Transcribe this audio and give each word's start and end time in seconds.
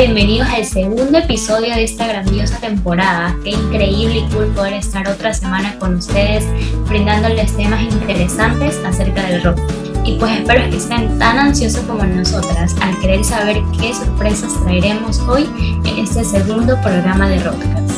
Bienvenidos 0.00 0.48
al 0.48 0.64
segundo 0.64 1.18
episodio 1.18 1.74
de 1.74 1.84
esta 1.84 2.06
grandiosa 2.06 2.56
temporada. 2.56 3.36
Qué 3.44 3.50
increíble 3.50 4.20
y 4.20 4.32
cool 4.32 4.46
poder 4.46 4.72
estar 4.72 5.06
otra 5.06 5.34
semana 5.34 5.78
con 5.78 5.96
ustedes 5.96 6.42
brindándoles 6.88 7.54
temas 7.54 7.82
interesantes 7.82 8.80
acerca 8.82 9.26
del 9.26 9.42
rock. 9.42 9.58
Y 10.02 10.12
pues 10.14 10.38
espero 10.38 10.70
que 10.70 10.78
estén 10.78 11.18
tan 11.18 11.38
ansiosos 11.38 11.82
como 11.82 12.02
nosotras 12.04 12.74
al 12.80 12.98
querer 13.00 13.22
saber 13.22 13.60
qué 13.78 13.92
sorpresas 13.92 14.58
traeremos 14.64 15.18
hoy 15.28 15.46
en 15.84 15.98
este 15.98 16.24
segundo 16.24 16.80
programa 16.80 17.28
de 17.28 17.38
Rockcast. 17.40 17.90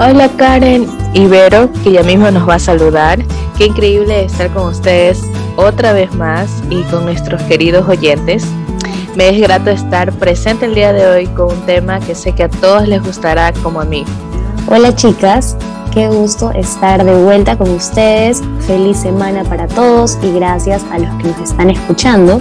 Hola 0.00 0.28
Karen 0.36 0.88
y 1.14 1.26
Vero, 1.26 1.70
que 1.84 1.92
ya 1.92 2.02
mismo 2.02 2.28
nos 2.32 2.48
va 2.48 2.56
a 2.56 2.58
saludar. 2.58 3.24
Qué 3.56 3.66
increíble 3.66 4.24
estar 4.24 4.52
con 4.52 4.70
ustedes 4.70 5.22
otra 5.54 5.92
vez 5.92 6.12
más 6.12 6.50
y 6.70 6.82
con 6.90 7.04
nuestros 7.04 7.40
queridos 7.42 7.88
oyentes. 7.88 8.44
Me 9.16 9.28
es 9.28 9.40
grato 9.40 9.70
estar 9.70 10.12
presente 10.12 10.66
el 10.66 10.74
día 10.74 10.92
de 10.92 11.06
hoy 11.06 11.26
con 11.28 11.52
un 11.52 11.66
tema 11.66 11.98
que 11.98 12.14
sé 12.14 12.32
que 12.32 12.44
a 12.44 12.48
todos 12.48 12.86
les 12.86 13.02
gustará 13.02 13.52
como 13.54 13.80
a 13.80 13.84
mí. 13.84 14.04
Hola 14.68 14.94
chicas, 14.94 15.56
qué 15.92 16.08
gusto 16.08 16.52
estar 16.52 17.04
de 17.04 17.14
vuelta 17.14 17.58
con 17.58 17.70
ustedes. 17.70 18.40
Feliz 18.68 18.98
semana 18.98 19.42
para 19.42 19.66
todos 19.66 20.16
y 20.22 20.32
gracias 20.32 20.84
a 20.92 20.98
los 21.00 21.12
que 21.16 21.24
nos 21.24 21.40
están 21.40 21.70
escuchando. 21.70 22.40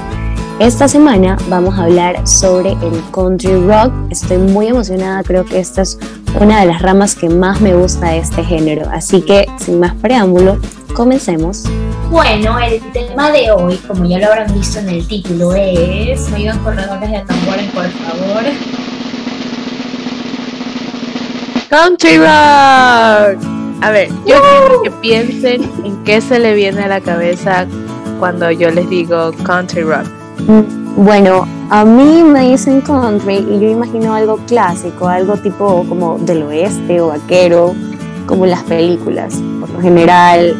Esta 0.59 0.89
semana 0.89 1.37
vamos 1.47 1.79
a 1.79 1.83
hablar 1.83 2.27
sobre 2.27 2.73
el 2.73 3.01
country 3.13 3.55
rock. 3.65 3.93
Estoy 4.09 4.39
muy 4.39 4.67
emocionada, 4.67 5.23
creo 5.23 5.45
que 5.45 5.57
esta 5.57 5.83
es 5.83 5.97
una 6.37 6.59
de 6.59 6.65
las 6.65 6.81
ramas 6.81 7.15
que 7.15 7.29
más 7.29 7.61
me 7.61 7.73
gusta 7.73 8.09
de 8.09 8.17
este 8.17 8.43
género. 8.43 8.85
Así 8.91 9.21
que, 9.21 9.45
sin 9.57 9.79
más 9.79 9.95
preámbulo, 9.95 10.59
comencemos. 10.93 11.63
Bueno, 12.11 12.59
el 12.59 12.81
tema 12.91 13.31
de 13.31 13.51
hoy, 13.51 13.77
como 13.87 14.03
ya 14.03 14.19
lo 14.19 14.25
habrán 14.25 14.53
visto 14.53 14.79
en 14.79 14.89
el 14.89 15.07
título, 15.07 15.53
es. 15.53 16.29
Oigan, 16.33 16.59
corredores 16.59 17.09
de 17.09 17.19
tambores, 17.21 17.71
por 17.71 17.87
favor. 17.87 18.43
Country 21.69 22.17
Rock. 22.17 23.41
A 23.81 23.91
ver, 23.91 24.09
yo 24.25 24.41
quiero 24.41 24.81
que 24.83 24.91
piensen 24.91 25.71
en 25.85 26.03
qué 26.03 26.19
se 26.19 26.37
le 26.37 26.53
viene 26.53 26.81
a 26.83 26.89
la 26.89 26.99
cabeza 26.99 27.65
cuando 28.19 28.51
yo 28.51 28.69
les 28.71 28.89
digo 28.89 29.31
Country 29.45 29.83
Rock. 29.83 30.18
Bueno, 30.95 31.47
a 31.69 31.85
mí 31.85 32.23
me 32.23 32.51
dicen 32.51 32.81
country 32.81 33.35
y 33.35 33.59
yo 33.59 33.69
imagino 33.69 34.13
algo 34.13 34.37
clásico, 34.47 35.07
algo 35.07 35.37
tipo 35.37 35.85
como 35.87 36.17
del 36.19 36.43
oeste 36.43 36.99
o 37.01 37.07
vaquero, 37.07 37.75
como 38.25 38.45
las 38.45 38.63
películas. 38.63 39.35
Por 39.59 39.69
lo 39.69 39.81
general, 39.81 40.55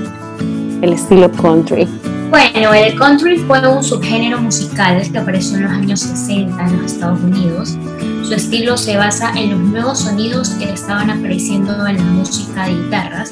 el 0.82 0.94
estilo 0.94 1.32
country? 1.32 1.88
Bueno, 2.30 2.74
el 2.74 2.96
country 2.96 3.38
fue 3.40 3.68
un 3.68 3.84
subgénero 3.84 4.40
musical 4.40 5.02
que 5.12 5.18
apareció 5.18 5.58
en 5.58 5.64
los 5.64 5.72
años 5.72 6.00
60 6.02 6.64
en 6.64 6.82
los 6.82 6.92
Estados 6.94 7.20
Unidos. 7.22 7.76
Su 8.24 8.36
estilo 8.36 8.78
se 8.78 8.98
basa 8.98 9.32
en 9.36 9.52
los 9.52 9.60
nuevos 9.60 10.00
sonidos 10.00 10.50
que 10.52 10.72
estaban 10.72 11.10
apareciendo 11.10 11.88
en 11.88 11.98
la 11.98 12.04
música 12.04 12.66
de 12.66 12.76
guitarras, 12.76 13.30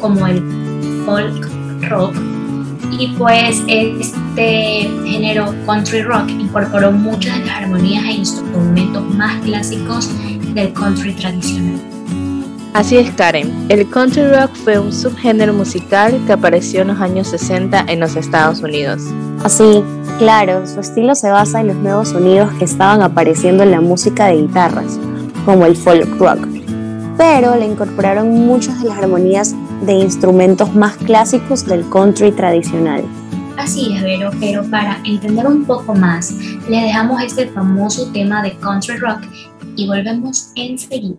como 0.00 0.26
el 0.26 0.42
folk 1.04 1.50
rock. 1.88 2.14
Y 2.90 3.08
pues 3.18 3.62
este 3.66 4.90
género 5.04 5.54
country 5.66 6.02
rock 6.02 6.28
incorporó 6.30 6.90
muchas 6.90 7.38
de 7.38 7.44
las 7.46 7.62
armonías 7.62 8.04
e 8.04 8.12
instrumentos 8.12 9.14
más 9.14 9.40
clásicos 9.42 10.10
del 10.54 10.72
country 10.72 11.12
tradicional. 11.14 11.80
Así 12.74 12.96
es, 12.96 13.10
Karen. 13.12 13.66
El 13.70 13.88
country 13.88 14.22
rock 14.22 14.54
fue 14.54 14.78
un 14.78 14.92
subgénero 14.92 15.52
musical 15.52 16.20
que 16.26 16.32
apareció 16.32 16.82
en 16.82 16.88
los 16.88 17.00
años 17.00 17.28
60 17.28 17.86
en 17.88 18.00
los 18.00 18.14
Estados 18.14 18.60
Unidos. 18.60 19.02
Así, 19.42 19.82
claro, 20.18 20.66
su 20.66 20.80
estilo 20.80 21.14
se 21.14 21.30
basa 21.30 21.60
en 21.60 21.68
los 21.68 21.76
nuevos 21.76 22.10
sonidos 22.10 22.52
que 22.58 22.64
estaban 22.64 23.02
apareciendo 23.02 23.62
en 23.62 23.70
la 23.70 23.80
música 23.80 24.26
de 24.26 24.42
guitarras, 24.42 24.98
como 25.44 25.64
el 25.66 25.76
folk 25.76 26.18
rock, 26.18 26.46
pero 27.16 27.56
le 27.56 27.66
incorporaron 27.66 28.30
muchas 28.30 28.80
de 28.82 28.88
las 28.88 28.98
armonías 28.98 29.54
de 29.82 29.92
instrumentos 29.92 30.74
más 30.74 30.96
clásicos 30.96 31.64
del 31.64 31.88
country 31.88 32.32
tradicional. 32.32 33.04
Así 33.56 33.92
es, 33.94 34.02
Vero, 34.02 34.30
pero 34.38 34.62
para 34.70 35.00
entender 35.04 35.46
un 35.46 35.64
poco 35.64 35.94
más, 35.94 36.32
le 36.68 36.80
dejamos 36.80 37.22
este 37.22 37.48
famoso 37.48 38.10
tema 38.12 38.42
de 38.42 38.56
country 38.58 38.96
rock 38.96 39.22
y 39.76 39.86
volvemos 39.86 40.52
enseguida. 40.54 41.18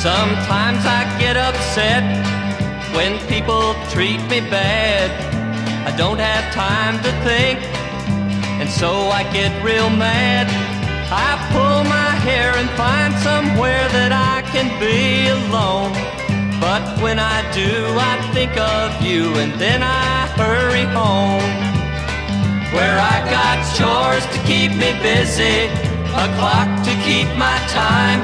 Sometimes 0.00 0.86
I 0.86 1.04
get 1.18 1.36
upset 1.36 2.04
when 2.94 3.18
people 3.26 3.74
treat 3.90 4.20
me 4.30 4.40
bad. 4.48 5.10
I 5.84 5.96
don't 5.96 6.20
have 6.20 6.54
time 6.54 7.02
to 7.02 7.10
think, 7.24 7.58
and 8.60 8.70
so 8.70 9.10
I 9.10 9.24
get 9.32 9.50
real 9.64 9.90
mad. 9.90 10.67
I 11.10 11.40
pull 11.56 11.88
my 11.88 12.12
hair 12.20 12.52
and 12.52 12.68
find 12.76 13.16
somewhere 13.24 13.88
that 13.96 14.12
I 14.12 14.44
can 14.52 14.68
be 14.76 15.32
alone. 15.32 15.96
But 16.60 16.84
when 17.00 17.16
I 17.16 17.40
do, 17.56 17.96
I 17.96 18.20
think 18.36 18.52
of 18.60 18.92
you, 19.00 19.32
and 19.40 19.56
then 19.56 19.80
I 19.80 20.28
hurry 20.36 20.84
home. 20.92 21.48
Where 22.76 23.00
I 23.00 23.24
got 23.32 23.56
chores 23.72 24.20
to 24.36 24.38
keep 24.44 24.76
me 24.76 24.92
busy, 25.00 25.72
a 26.12 26.28
clock 26.36 26.68
to 26.84 26.92
keep 27.08 27.32
my 27.40 27.56
time. 27.72 28.20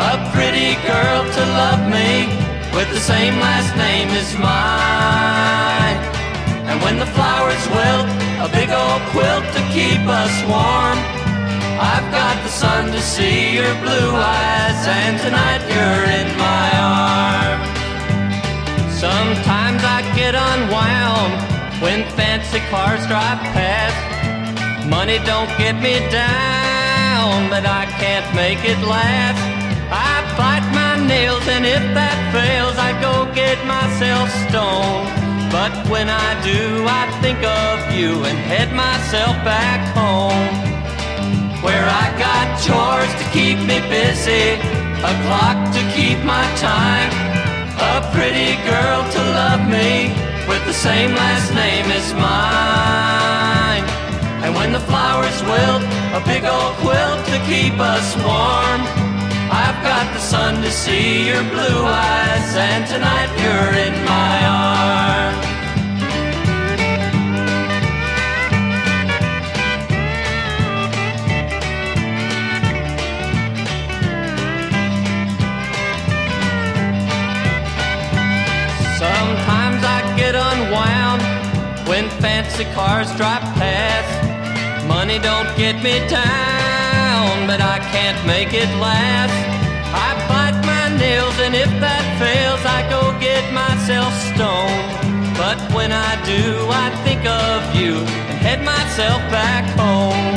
A 0.00 0.16
pretty 0.32 0.80
girl 0.88 1.20
to 1.20 1.42
love 1.52 1.84
me 1.84 2.32
with 2.72 2.88
the 2.96 3.00
same 3.00 3.36
last 3.44 3.76
name 3.76 4.08
as 4.16 4.32
mine. 4.40 6.00
And 6.64 6.80
when 6.80 6.96
the 6.96 7.10
flowers 7.12 7.64
wilt, 7.76 8.08
a 8.40 8.48
big 8.48 8.72
old 8.72 9.04
quilt 9.12 9.44
to 9.52 9.60
keep 9.76 10.00
us 10.08 10.32
warm. 10.48 11.25
I've 11.78 12.10
got 12.10 12.42
the 12.42 12.48
sun 12.48 12.90
to 12.92 13.00
see 13.02 13.54
your 13.54 13.74
blue 13.84 14.10
eyes, 14.16 14.80
and 14.88 15.20
tonight 15.20 15.60
you're 15.68 16.04
in 16.08 16.28
my 16.40 16.68
arms. 16.80 17.68
Sometimes 18.96 19.84
I 19.84 20.00
get 20.16 20.34
unwound 20.34 21.36
when 21.82 22.08
fancy 22.16 22.60
cars 22.72 23.06
drive 23.06 23.40
past. 23.52 24.88
Money 24.88 25.18
don't 25.28 25.52
get 25.58 25.76
me 25.76 26.00
down, 26.08 27.50
but 27.52 27.66
I 27.66 27.84
can't 28.00 28.24
make 28.34 28.64
it 28.64 28.80
last. 28.80 29.36
I 29.92 30.24
bite 30.40 30.68
my 30.72 30.96
nails, 31.06 31.46
and 31.46 31.66
if 31.66 31.84
that 31.92 32.16
fails, 32.32 32.76
I 32.78 32.96
go 33.04 33.28
get 33.34 33.60
myself 33.68 34.32
stoned. 34.48 35.12
But 35.52 35.72
when 35.92 36.08
I 36.08 36.40
do, 36.40 36.88
I 36.88 37.04
think 37.20 37.44
of 37.44 37.94
you 37.94 38.24
and 38.24 38.38
head 38.48 38.72
myself 38.72 39.36
back 39.44 39.94
home. 39.94 40.75
Where 41.66 41.88
I 42.04 42.06
got 42.16 42.46
chores 42.62 43.12
to 43.20 43.26
keep 43.34 43.58
me 43.58 43.82
busy, 43.90 44.54
a 45.02 45.12
clock 45.26 45.58
to 45.74 45.82
keep 45.96 46.18
my 46.22 46.46
time, 46.54 47.10
a 47.90 48.06
pretty 48.14 48.54
girl 48.70 49.02
to 49.14 49.20
love 49.40 49.62
me 49.66 50.14
with 50.46 50.62
the 50.64 50.72
same 50.72 51.10
last 51.10 51.52
name 51.54 51.86
as 51.90 52.14
mine. 52.14 53.84
And 54.44 54.54
when 54.54 54.70
the 54.70 54.78
flowers 54.78 55.38
wilt, 55.42 55.82
a 56.14 56.22
big 56.24 56.44
old 56.44 56.74
quilt 56.84 57.26
to 57.34 57.38
keep 57.50 57.74
us 57.80 58.14
warm. 58.22 58.80
I've 59.50 59.80
got 59.82 60.06
the 60.14 60.20
sun 60.20 60.62
to 60.62 60.70
see 60.70 61.26
your 61.26 61.42
blue 61.50 61.82
eyes, 61.82 62.48
and 62.54 62.86
tonight 62.86 63.30
you're 63.42 63.74
in 63.86 63.94
my 64.04 64.36
arms. 64.46 65.45
Fancy 82.20 82.64
cars 82.74 83.08
drive 83.16 83.42
past. 83.56 84.86
Money 84.86 85.18
don't 85.18 85.50
get 85.56 85.76
me 85.82 85.98
down, 86.08 87.46
but 87.46 87.60
I 87.60 87.78
can't 87.92 88.20
make 88.26 88.52
it 88.54 88.70
last. 88.80 89.34
I 89.92 90.08
bite 90.28 90.60
my 90.64 90.96
nails, 90.96 91.36
and 91.40 91.54
if 91.54 91.70
that 91.80 92.04
fails, 92.20 92.62
I 92.64 92.80
go 92.88 93.02
get 93.20 93.44
myself 93.52 94.12
stoned. 94.32 95.36
But 95.36 95.58
when 95.74 95.92
I 95.92 96.12
do, 96.24 96.42
I 96.70 96.88
think 97.04 97.26
of 97.26 97.74
you 97.74 98.00
and 98.30 98.38
head 98.38 98.60
myself 98.64 99.20
back 99.30 99.64
home. 99.76 100.36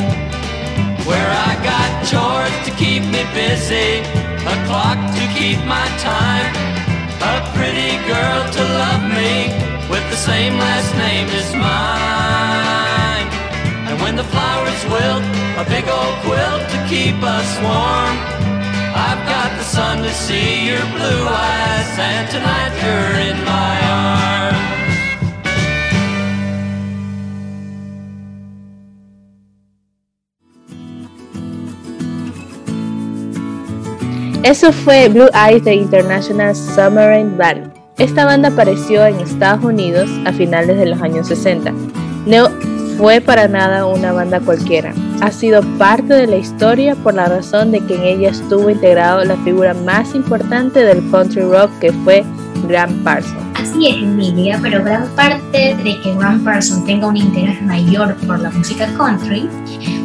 Where 1.06 1.30
I 1.48 1.52
got 1.64 1.88
chores 2.10 2.56
to 2.66 2.72
keep 2.76 3.02
me 3.04 3.22
busy, 3.32 4.04
a 4.44 4.54
clock 4.66 4.98
to 5.16 5.24
keep 5.38 5.58
my 5.64 5.88
time, 5.98 6.52
a 7.22 7.36
pretty 7.56 7.96
girl 8.06 8.40
to 8.56 8.62
love 8.80 9.04
me 9.08 9.69
with 10.00 10.10
the 10.10 10.16
same 10.16 10.56
last 10.56 10.94
name 10.96 11.28
as 11.28 11.52
mine. 11.52 13.28
And 13.88 14.00
when 14.00 14.16
the 14.16 14.24
flowers 14.24 14.82
wilt, 14.88 15.24
a 15.60 15.64
big 15.68 15.86
old 15.88 16.16
quilt 16.24 16.62
to 16.72 16.78
keep 16.88 17.16
us 17.22 17.50
warm. 17.60 18.16
I've 18.96 19.22
got 19.28 19.50
the 19.58 19.64
sun 19.64 20.02
to 20.02 20.12
see 20.12 20.66
your 20.68 20.84
blue 20.96 21.24
eyes, 21.28 21.98
and 21.98 22.30
tonight 22.30 22.72
you're 22.80 23.16
in 23.28 23.36
my 23.44 23.76
arms. 23.90 24.30
Eso 34.42 34.72
fue 34.72 35.08
Blue 35.08 35.28
Eyes 35.34 35.62
de 35.62 35.74
International 35.74 36.54
Submarine 36.54 37.36
Band. 37.36 37.69
Esta 38.00 38.24
banda 38.24 38.48
apareció 38.48 39.04
en 39.04 39.20
Estados 39.20 39.62
Unidos 39.62 40.08
a 40.24 40.32
finales 40.32 40.78
de 40.78 40.86
los 40.86 41.02
años 41.02 41.28
60. 41.28 41.70
No 42.24 42.48
fue 42.96 43.20
para 43.20 43.46
nada 43.46 43.84
una 43.84 44.10
banda 44.12 44.40
cualquiera. 44.40 44.94
Ha 45.20 45.30
sido 45.30 45.60
parte 45.76 46.14
de 46.14 46.26
la 46.26 46.36
historia 46.36 46.94
por 46.94 47.12
la 47.12 47.26
razón 47.26 47.72
de 47.72 47.80
que 47.80 47.96
en 47.96 48.04
ella 48.04 48.30
estuvo 48.30 48.70
integrado 48.70 49.22
la 49.24 49.36
figura 49.44 49.74
más 49.74 50.14
importante 50.14 50.82
del 50.82 51.10
country 51.10 51.42
rock 51.42 51.70
que 51.78 51.92
fue 51.92 52.24
Graham 52.66 53.04
Parsons. 53.04 53.36
Así 53.56 53.88
es, 53.88 53.96
Emilia, 53.96 54.58
pero 54.62 54.82
gran 54.82 55.06
parte 55.08 55.74
de 55.74 56.00
que 56.00 56.14
Graham 56.14 56.42
Parsons 56.42 56.86
tenga 56.86 57.06
un 57.06 57.18
interés 57.18 57.60
mayor 57.60 58.16
por 58.26 58.40
la 58.40 58.48
música 58.48 58.88
country 58.96 59.46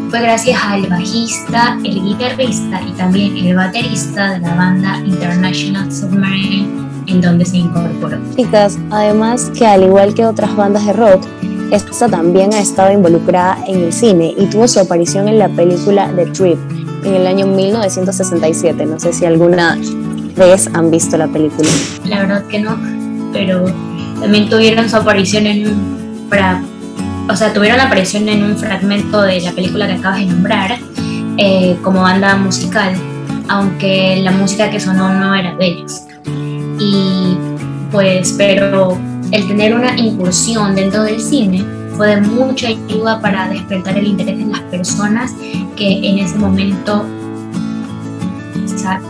fue 0.09 0.19
gracias 0.19 0.61
al 0.61 0.85
bajista, 0.87 1.79
el 1.85 2.03
guitarrista 2.03 2.81
y 2.81 2.91
también 2.91 3.37
el 3.37 3.55
baterista 3.55 4.33
de 4.33 4.39
la 4.39 4.53
banda 4.53 4.99
International 5.05 5.89
Submarine 5.89 6.94
en 7.15 7.21
donde 7.21 7.45
se 7.45 7.57
incorporó. 7.57 8.17
Chicas, 8.35 8.77
además 8.91 9.51
que 9.57 9.65
al 9.65 9.83
igual 9.83 10.13
que 10.13 10.25
otras 10.25 10.55
bandas 10.55 10.85
de 10.85 10.93
rock, 10.93 11.25
esta 11.71 12.07
también 12.07 12.53
ha 12.53 12.59
estado 12.59 12.91
involucrada 12.91 13.57
en 13.67 13.85
el 13.85 13.93
cine 13.93 14.33
y 14.37 14.45
tuvo 14.45 14.67
su 14.67 14.79
aparición 14.79 15.27
en 15.27 15.39
la 15.39 15.49
película 15.49 16.11
The 16.15 16.27
Trip 16.27 16.57
en 17.03 17.13
el 17.15 17.27
año 17.27 17.47
1967. 17.47 18.85
No 18.85 18.99
sé 18.99 19.13
si 19.13 19.25
alguna 19.25 19.77
vez 20.35 20.69
han 20.73 20.91
visto 20.91 21.17
la 21.17 21.27
película. 21.27 21.69
La 22.05 22.19
verdad 22.19 22.45
que 22.45 22.59
no, 22.59 22.77
pero 23.33 23.65
también 24.19 24.49
tuvieron 24.49 24.89
su 24.89 24.95
aparición 24.95 25.47
en 25.47 25.67
un, 25.67 26.27
para, 26.29 26.63
o 27.29 27.35
sea, 27.35 27.53
tuvieron 27.53 27.77
la 27.77 27.85
aparición 27.85 28.27
en 28.29 28.43
un 28.43 28.57
fragmento 28.57 29.21
de 29.21 29.41
la 29.41 29.51
película 29.51 29.87
que 29.87 29.93
acabas 29.93 30.19
de 30.19 30.25
nombrar 30.25 30.77
eh, 31.37 31.77
como 31.81 32.01
banda 32.01 32.35
musical, 32.35 32.93
aunque 33.47 34.21
la 34.21 34.31
música 34.31 34.69
que 34.69 34.79
sonó 34.79 35.13
no 35.13 35.33
era 35.33 35.55
de 35.55 35.65
ellos. 35.65 36.04
Pues, 37.91 38.33
pero 38.37 38.97
el 39.31 39.47
tener 39.47 39.73
una 39.73 39.97
incursión 39.97 40.75
dentro 40.75 41.03
del 41.03 41.21
cine 41.21 41.63
fue 41.95 42.15
de 42.15 42.21
mucha 42.21 42.67
ayuda 42.67 43.21
para 43.21 43.47
despertar 43.47 43.97
el 43.97 44.07
interés 44.07 44.37
de 44.37 44.45
las 44.45 44.61
personas 44.63 45.33
que 45.75 46.09
en 46.09 46.19
ese 46.19 46.37
momento 46.37 47.05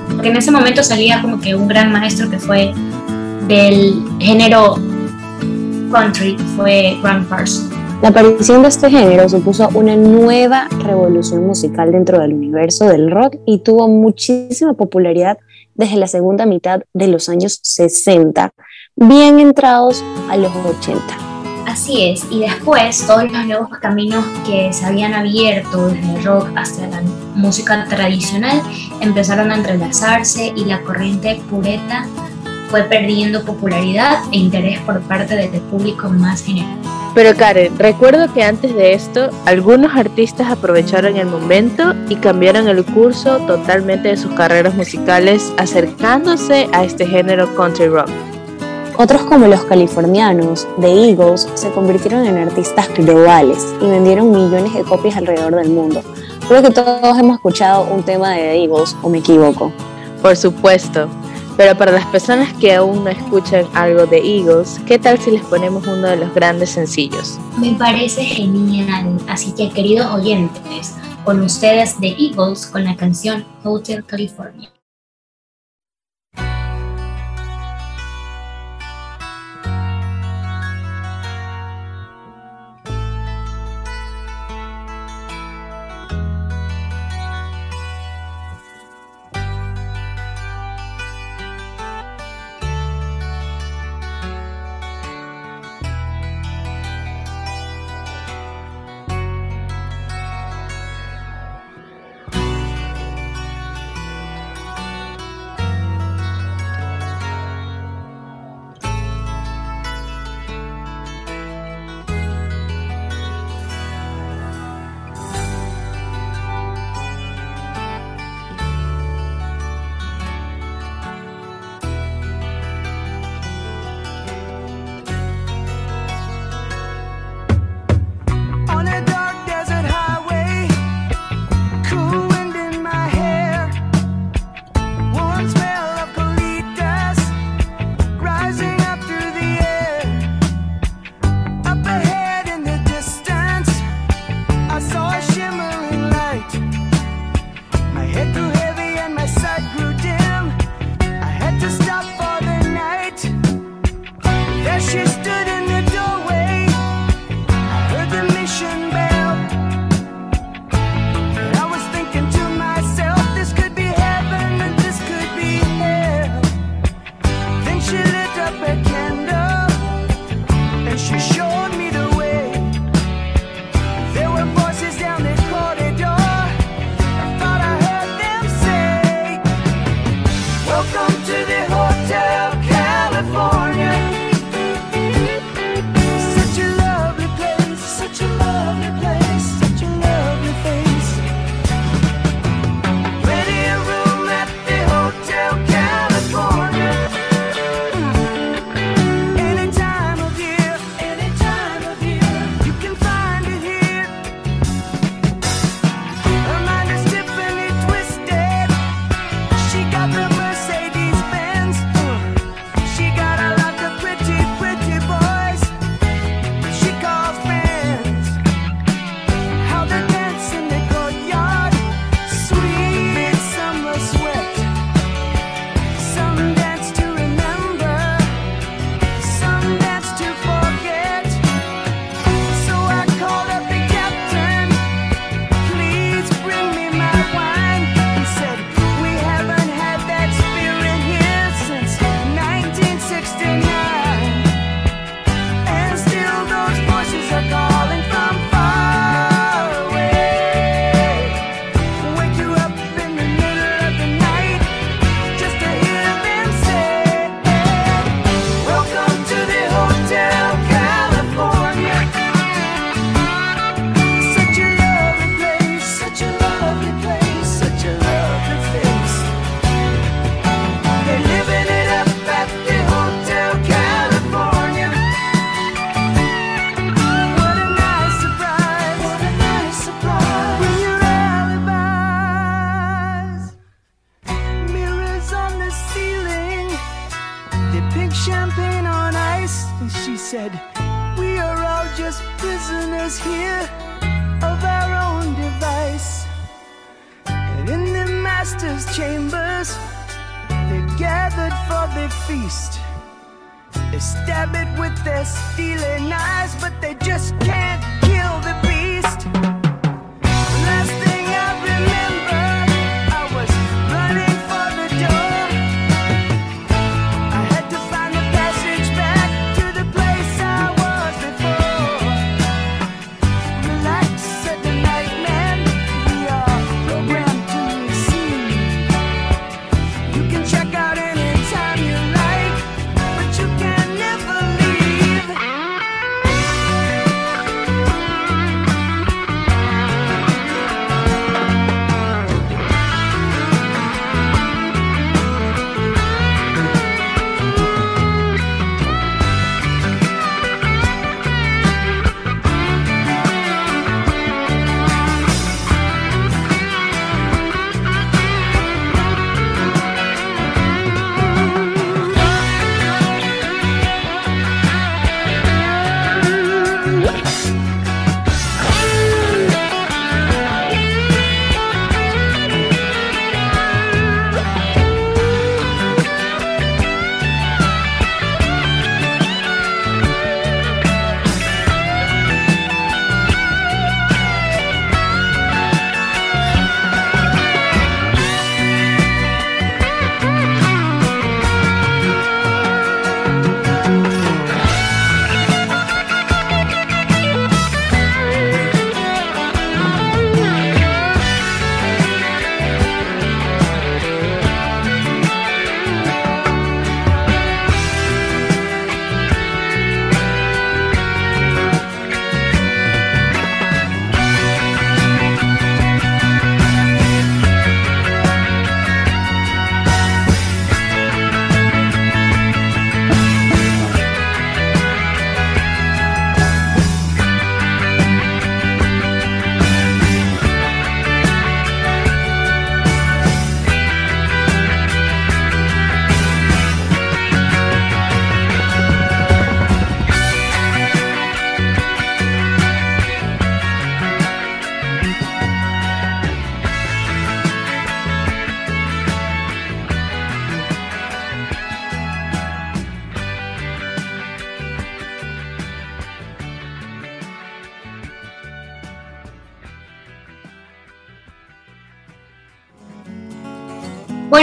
porque 0.10 0.30
en 0.30 0.38
ese 0.38 0.52
momento 0.52 0.84
salía 0.84 1.22
como 1.22 1.40
que 1.40 1.56
un 1.56 1.68
gran 1.68 1.92
maestro 1.92 2.30
que 2.30 2.40
fue 2.40 2.74
del 3.48 4.04
género 4.20 4.76
country, 5.92 6.38
fue 6.56 6.98
Grant 7.02 7.28
Parsons. 7.28 7.70
La 8.02 8.10
aparición 8.10 8.62
de 8.62 8.68
este 8.68 8.90
género 8.90 9.28
supuso 9.30 9.70
una 9.74 9.96
nueva 9.96 10.68
revolución 10.84 11.46
musical 11.46 11.92
dentro 11.92 12.20
del 12.20 12.34
universo 12.34 12.88
del 12.88 13.10
rock 13.10 13.38
y 13.46 13.60
tuvo 13.60 13.88
muchísima 13.88 14.74
popularidad 14.74 15.38
desde 15.76 15.98
la 15.98 16.08
segunda 16.08 16.46
mitad 16.46 16.82
de 16.94 17.08
los 17.08 17.30
años 17.30 17.60
60, 17.62 18.52
bien 18.96 19.40
entrados 19.40 20.04
a 20.30 20.38
los 20.38 20.52
80. 20.56 21.02
Así 21.68 22.10
es, 22.10 22.26
y 22.30 22.40
después 22.40 23.06
todos 23.06 23.30
los 23.32 23.46
nuevos 23.46 23.70
caminos 23.80 24.24
que 24.46 24.72
se 24.72 24.86
habían 24.86 25.14
abierto 25.14 25.88
desde 25.88 26.16
el 26.16 26.24
rock 26.24 26.50
hasta 26.56 26.88
la 26.88 27.02
música 27.36 27.86
tradicional 27.90 28.62
empezaron 29.02 29.52
a 29.52 29.56
entrelazarse 29.56 30.54
y 30.56 30.66
la 30.66 30.82
corriente 30.84 31.42
pureta 31.50 32.08
fue 32.70 32.84
perdiendo 32.84 33.44
popularidad 33.44 34.20
e 34.32 34.38
interés 34.38 34.80
por 34.82 35.02
parte 35.02 35.36
del 35.36 35.62
público 35.64 36.10
más 36.10 36.44
general. 36.44 36.95
Pero 37.16 37.34
Karen, 37.34 37.80
recuerdo 37.80 38.32
que 38.34 38.44
antes 38.44 38.76
de 38.76 38.94
esto, 38.94 39.30
algunos 39.46 39.96
artistas 39.96 40.52
aprovecharon 40.52 41.16
el 41.16 41.28
momento 41.28 41.94
y 42.10 42.18
cambiaron 42.18 42.68
el 42.68 42.84
curso 42.84 43.38
totalmente 43.48 44.10
de 44.10 44.18
sus 44.18 44.34
carreras 44.34 44.76
musicales 44.76 45.54
acercándose 45.58 46.68
a 46.74 46.84
este 46.84 47.08
género 47.08 47.56
country 47.56 47.88
rock. 47.88 48.10
Otros 48.98 49.22
como 49.24 49.48
los 49.48 49.64
californianos, 49.64 50.68
The 50.82 51.10
Eagles, 51.10 51.48
se 51.54 51.70
convirtieron 51.72 52.26
en 52.26 52.38
artistas 52.38 52.90
globales 52.94 53.66
y 53.82 53.86
vendieron 53.86 54.32
millones 54.32 54.74
de 54.74 54.84
copias 54.84 55.16
alrededor 55.16 55.56
del 55.56 55.70
mundo. 55.70 56.02
Creo 56.50 56.62
que 56.62 56.72
todos 56.72 57.18
hemos 57.18 57.38
escuchado 57.38 57.88
un 57.94 58.04
tema 58.04 58.32
de 58.32 58.42
The 58.42 58.64
Eagles, 58.64 58.96
o 59.02 59.10
me 59.10 59.20
equivoco. 59.20 59.72
Por 60.22 60.36
supuesto, 60.36 61.08
pero 61.58 61.78
para 61.78 61.92
las 61.92 62.06
personas 62.08 62.52
que 62.54 62.74
aún 62.74 63.04
no 63.04 63.10
escuchan 63.10 63.66
algo 63.74 64.06
de 64.06 64.18
Eagles, 64.18 64.80
¿qué 64.86 65.00
tal 65.00 65.20
si 65.20 65.32
les 65.32 65.42
ponemos 65.44 65.88
uno 65.88 66.08
de 66.08 66.18
los 66.18 66.34
grandes 66.34 66.72
sencillos? 66.72 67.40
Me 67.58 67.74
parece 67.74 68.24
genial, 68.24 69.18
así 69.28 69.54
que 69.54 69.70
queridos 69.70 70.14
oyentes, 70.14 70.96
con 71.24 71.42
ustedes 71.42 71.96
The 72.00 72.16
Eagles 72.20 72.68
con 72.68 72.84
la 72.84 72.96
canción 72.96 73.46
Hotel 73.64 74.04
California. 74.06 74.75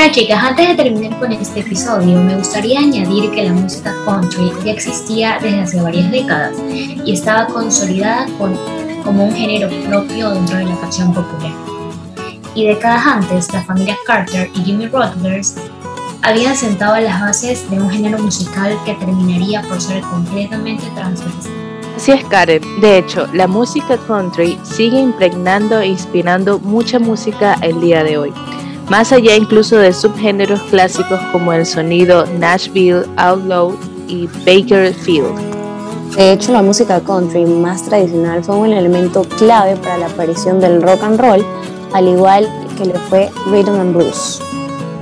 Bueno 0.03 0.17
chicas, 0.17 0.43
antes 0.43 0.67
de 0.67 0.75
terminar 0.75 1.17
con 1.21 1.31
este 1.31 1.61
episodio, 1.61 2.21
me 2.21 2.35
gustaría 2.35 2.81
añadir 2.81 3.31
que 3.31 3.45
la 3.45 3.53
música 3.53 3.95
country 4.05 4.51
ya 4.65 4.73
existía 4.73 5.39
desde 5.41 5.61
hace 5.61 5.81
varias 5.81 6.11
décadas 6.11 6.57
y 7.05 7.13
estaba 7.13 7.47
consolidada 7.47 8.27
como 9.05 9.25
un 9.27 9.33
género 9.33 9.71
propio 9.87 10.31
dentro 10.31 10.57
de 10.57 10.65
la 10.65 10.77
canción 10.81 11.15
popular. 11.15 11.53
Y 12.57 12.67
décadas 12.67 13.07
antes, 13.07 13.53
la 13.53 13.63
familia 13.63 13.97
Carter 14.05 14.51
y 14.57 14.65
Jimmy 14.65 14.89
Rutgers 14.89 15.55
habían 16.23 16.57
sentado 16.57 17.01
las 17.01 17.21
bases 17.21 17.71
de 17.71 17.81
un 17.81 17.89
género 17.89 18.19
musical 18.19 18.77
que 18.85 18.95
terminaría 18.95 19.63
por 19.63 19.81
ser 19.81 20.01
completamente 20.01 20.83
transversal. 20.97 21.53
Así 21.97 22.11
es, 22.11 22.25
Karen. 22.25 22.61
De 22.81 22.99
hecho, 22.99 23.29
la 23.33 23.47
música 23.47 23.97
country 24.09 24.59
sigue 24.65 24.99
impregnando 24.99 25.79
e 25.79 25.87
inspirando 25.87 26.59
mucha 26.59 26.99
música 26.99 27.57
el 27.63 27.81
día 27.81 28.03
de 28.03 28.19
hoy 28.19 28.33
más 28.89 29.13
allá 29.13 29.37
incluso 29.37 29.77
de 29.77 29.93
subgéneros 29.93 30.61
clásicos 30.71 31.21
como 31.31 31.53
el 31.53 31.65
sonido 31.67 32.27
Nashville, 32.39 33.05
Outlaw 33.17 33.77
y 34.09 34.27
Bakerfield. 34.47 35.53
De 36.17 36.33
hecho, 36.33 36.53
la 36.53 36.63
música 36.63 37.01
country 37.01 37.47
más 37.47 37.85
tradicional 37.85 38.45
fue 38.45 38.57
un 38.57 38.73
elemento 38.73 39.23
clave 39.39 39.77
para 39.77 39.97
la 39.99 40.07
aparición 40.07 40.61
del 40.61 40.83
rock 40.83 41.03
and 41.03 41.19
roll, 41.19 41.45
al 41.95 42.09
igual 42.09 42.47
que 42.77 42.85
lo 42.85 42.95
fue 43.09 43.31
rhythm 43.47 43.81
and 43.81 43.97
blues. 43.97 44.43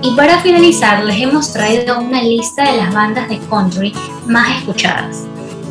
Y 0.03 0.15
para 0.15 0.39
finalizar, 0.39 1.05
les 1.05 1.21
hemos 1.21 1.53
traído 1.53 1.99
una 1.99 2.23
lista 2.23 2.71
de 2.71 2.79
las 2.79 2.95
bandas 2.95 3.29
de 3.29 3.39
country 3.51 3.93
más 4.27 4.59
escuchadas. 4.59 5.25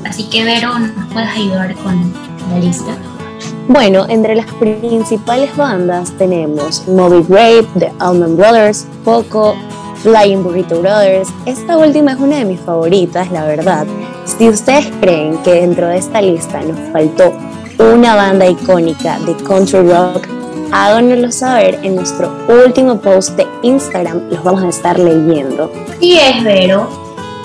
Así 0.05 0.23
que, 0.29 0.43
Vero, 0.43 0.77
¿nos 0.77 0.91
puedes 1.13 1.29
ayudar 1.29 1.73
con 1.75 2.13
la 2.51 2.59
lista? 2.59 2.95
Bueno, 3.69 4.07
entre 4.09 4.33
las 4.33 4.51
principales 4.55 5.55
bandas 5.55 6.11
tenemos 6.17 6.87
Moby 6.87 7.23
Grape, 7.29 7.67
The 7.77 7.93
Allman 7.99 8.35
Brothers, 8.35 8.87
Poco, 9.05 9.55
Flying 10.01 10.41
Burrito 10.43 10.81
Brothers. 10.81 11.29
Esta 11.45 11.77
última 11.77 12.13
es 12.13 12.19
una 12.19 12.37
de 12.37 12.45
mis 12.45 12.59
favoritas, 12.59 13.31
la 13.31 13.45
verdad. 13.45 13.85
Si 14.25 14.49
ustedes 14.49 14.87
creen 15.01 15.37
que 15.43 15.51
dentro 15.51 15.87
de 15.87 15.99
esta 15.99 16.19
lista 16.19 16.59
nos 16.61 16.79
faltó 16.91 17.31
una 17.77 18.15
banda 18.15 18.47
icónica 18.47 19.19
de 19.19 19.35
country 19.43 19.81
rock, 19.81 20.27
háganoslo 20.71 21.31
saber 21.31 21.79
en 21.83 21.93
nuestro 21.93 22.31
último 22.65 22.99
post 22.99 23.37
de 23.37 23.45
Instagram. 23.61 24.31
Los 24.31 24.43
vamos 24.43 24.63
a 24.63 24.69
estar 24.69 24.97
leyendo. 24.97 25.71
Y 26.01 26.15
es 26.15 26.43
Vero. 26.43 26.89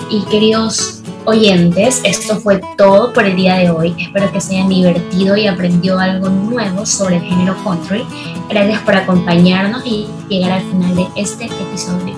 Y 0.09 0.23
queridos 0.25 0.94
oyentes, 1.25 2.01
esto 2.03 2.37
fue 2.37 2.61
todo 2.77 3.13
por 3.13 3.25
el 3.25 3.35
día 3.35 3.55
de 3.55 3.69
hoy. 3.69 3.95
Espero 3.97 4.31
que 4.31 4.41
se 4.41 4.55
hayan 4.55 4.69
divertido 4.69 5.35
y 5.35 5.47
aprendido 5.47 5.99
algo 5.99 6.29
nuevo 6.29 6.85
sobre 6.85 7.17
el 7.17 7.23
género 7.23 7.55
country. 7.63 8.05
Gracias 8.49 8.81
por 8.81 8.95
acompañarnos 8.95 9.85
y 9.85 10.07
llegar 10.29 10.53
al 10.53 10.63
final 10.63 10.95
de 10.95 11.07
este 11.15 11.45
episodio. 11.45 12.15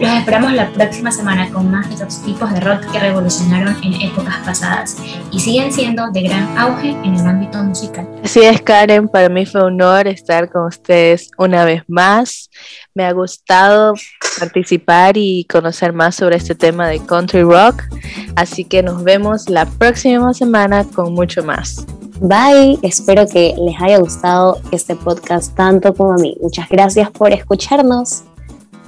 Los 0.00 0.10
esperamos 0.10 0.52
la 0.52 0.70
próxima 0.70 1.10
semana 1.10 1.50
con 1.50 1.70
más 1.70 1.88
de 1.88 1.94
estos 1.94 2.22
tipos 2.22 2.52
de 2.52 2.60
rock 2.60 2.90
que 2.92 3.00
revolucionaron 3.00 3.76
en 3.82 3.94
épocas 4.00 4.36
pasadas 4.44 4.96
y 5.30 5.40
siguen 5.40 5.72
siendo 5.72 6.10
de 6.10 6.22
gran 6.22 6.56
auge 6.58 6.90
en 6.90 7.14
el 7.14 7.26
ámbito 7.26 7.62
musical. 7.62 8.08
Así 8.24 8.40
es, 8.40 8.60
Karen, 8.62 9.08
para 9.08 9.28
mí 9.28 9.46
fue 9.46 9.64
un 9.64 9.80
honor 9.80 10.06
estar 10.08 10.50
con 10.50 10.66
ustedes 10.66 11.30
una 11.38 11.64
vez 11.64 11.82
más. 11.86 12.50
Me 12.94 13.04
ha 13.04 13.12
gustado 13.12 13.94
participar 14.38 15.16
y 15.16 15.44
conocer 15.44 15.92
más 15.92 16.14
sobre 16.14 16.36
este 16.36 16.54
tema 16.54 16.88
de 16.88 17.00
country 17.00 17.42
rock, 17.42 17.82
así 18.36 18.64
que 18.64 18.82
nos 18.82 19.02
vemos 19.04 19.48
la 19.48 19.66
próxima 19.66 20.32
semana 20.34 20.84
con 20.84 21.14
mucho 21.14 21.42
más. 21.42 21.86
Bye, 22.20 22.78
espero 22.82 23.26
que 23.26 23.54
les 23.56 23.80
haya 23.80 23.98
gustado 23.98 24.60
este 24.72 24.96
podcast 24.96 25.54
tanto 25.54 25.94
como 25.94 26.14
a 26.14 26.16
mí. 26.16 26.36
Muchas 26.40 26.68
gracias 26.68 27.10
por 27.10 27.32
escucharnos. 27.32 28.24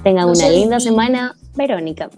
Tengan 0.03 0.29
una 0.29 0.49
linda 0.49 0.79
semana, 0.79 1.35
Verónica. 1.55 2.09